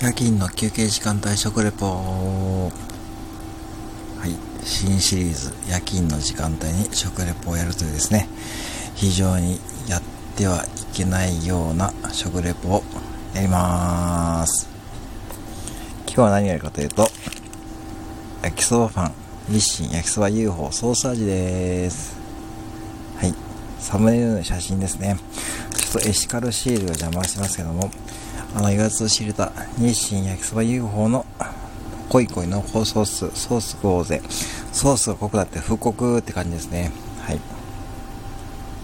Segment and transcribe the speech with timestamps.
[0.00, 1.86] 夜勤の休憩時間帯食レポ。
[1.86, 2.70] は
[4.24, 4.34] い。
[4.64, 8.26] 新シリーズ夜勤の時間帯に食レポをやるというですね。
[8.94, 9.60] 非常に
[9.90, 10.02] やっ
[10.36, 12.82] てはいけないような食レポを
[13.34, 14.70] やります。
[16.06, 17.06] 今日は何やるかというと
[18.42, 19.12] 焼きそばパン。
[19.50, 22.16] 日清焼きそば UFO ソース味です。
[23.18, 23.34] はい。
[23.78, 25.18] サムネイルの写真ですね。
[25.90, 27.90] ちょっとエシカルシールが邪魔してますけども
[28.54, 31.24] あの、言わず知れた日清焼きそば UFO の
[32.08, 34.20] 濃い濃い濃厚ソース、ソース食おうぜ。
[34.72, 36.90] ソースが濃くなって復刻って感じですね。
[37.20, 37.40] はい。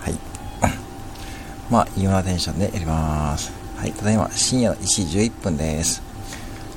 [0.00, 0.18] はい。
[1.70, 3.52] まあ、いいようなテンションでやります。
[3.76, 3.92] はい。
[3.92, 6.02] ただいま、深夜の1時11分です。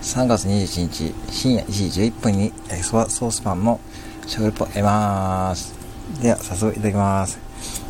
[0.04, 3.80] 3月21日、深夜1時11分に焼きそばソースパンの
[4.28, 5.74] 食レポやります。
[6.22, 7.40] では、早速いただきます。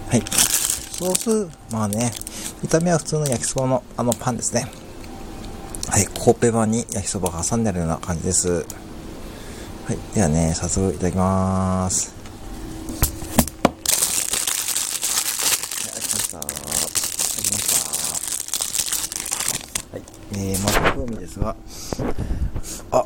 [0.09, 0.54] はい。
[0.95, 2.09] ソース、まあね、
[2.63, 4.65] 見た目は普通の焼きそばのあのパンですね。
[5.89, 8.47] はい、コーペ版に焼きそばが挟んであるような感じです。
[8.49, 8.63] は
[9.91, 12.13] い、ではね、早速いただきます。
[15.83, 16.37] はい、ました。
[16.37, 16.51] はいま
[17.59, 17.67] し
[19.91, 19.97] た。
[19.97, 20.01] はい、
[20.31, 21.57] えー、まず風味ですが、
[22.91, 23.03] あ、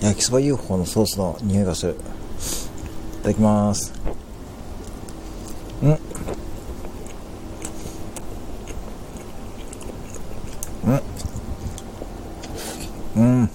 [0.00, 1.92] 焼きそば UFO のソースの匂いがする。
[1.92, 3.92] いただきます。
[5.80, 6.07] ん
[10.84, 10.90] う
[13.20, 13.22] ん。
[13.22, 13.50] うん。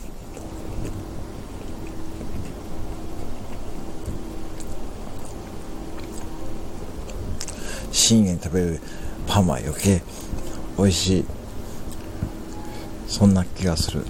[7.91, 8.81] 深夜に食べる
[9.27, 10.01] パンは余計
[10.77, 11.25] 美味しい。
[13.07, 14.03] そんな気がする。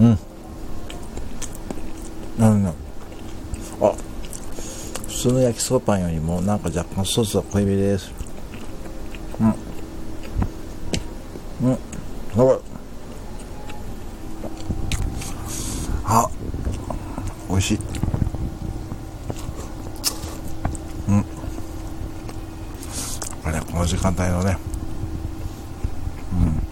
[0.00, 0.18] うん。
[2.38, 2.72] なんだ
[3.80, 3.94] あ
[5.06, 8.21] 普通の焼きそばパンよりもなんか若干ソースが濃いめです。
[11.62, 11.70] うん。
[11.70, 11.76] や
[12.44, 12.58] ばい。
[16.04, 16.28] あ
[17.48, 17.78] 美味しい。
[21.08, 21.22] うん。
[23.44, 24.58] これこの時間帯のね。
[26.32, 26.62] うん。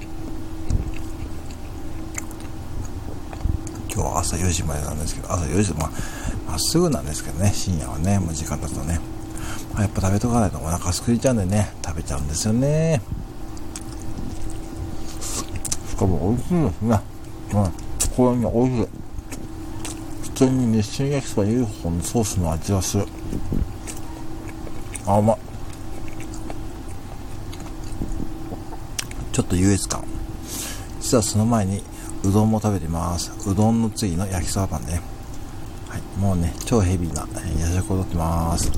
[3.92, 5.91] 今日は朝4時までなんですけど朝4時まあ
[6.48, 8.98] まっすぐなんですけどね深夜はねもう時間経つとね、
[9.76, 13.19] あ、やっぱ食べとかないとお腹すくいちゃうんでね食べちゃうんですよね。
[16.00, 17.00] かも美味しいですね
[17.55, 18.88] うんこれね美味しい。
[20.22, 23.06] 普通に日清焼きそば UFO のソースの味がする。
[25.06, 25.37] あま
[29.33, 30.03] ちょっと優越感。
[31.00, 31.83] 実はその前に
[32.25, 33.31] うどんも食べてます。
[33.49, 35.00] うどんの次の焼きそばパンね。
[35.89, 36.03] はい。
[36.19, 37.27] もうね超ヘビーな
[37.59, 38.71] 夜食をとってます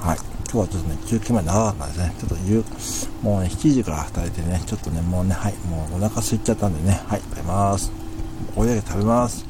[0.00, 2.34] はい今日はちょっとね休憩前長かったですねちょっと
[3.22, 7.90] もうね、7時から働いてね、ちょっとね、もうね、はい、もうお腹空いちゃったんでね、はい、食べます。
[8.54, 9.44] おやげ食べます。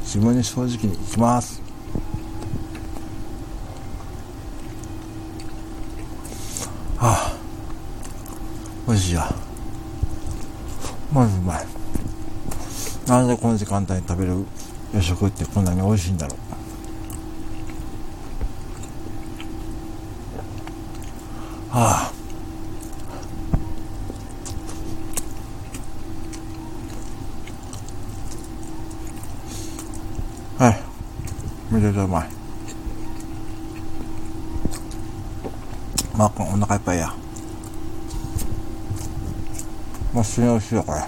[0.00, 1.62] 自分に正直に行きます。
[6.98, 7.36] はあ、
[8.88, 9.32] 美味しいや。
[11.12, 11.66] まずうまい。
[13.06, 14.44] なんでこの時間帯に食べる
[14.92, 16.53] 夜食ってこんなに美味しいんだろう。
[21.74, 22.12] は
[30.58, 30.64] あ。
[30.64, 30.80] はい。
[31.74, 32.28] めちゃくちゃうまい。
[36.16, 37.12] まあ、お腹いっぱいや。
[40.12, 41.00] まあ、普通に美味しいよ、これ。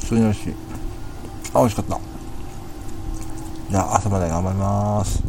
[0.00, 0.54] 普通に美味しい。
[1.52, 2.00] あ、美味しかった。
[3.68, 5.22] じゃあ、朝まで頑張ります。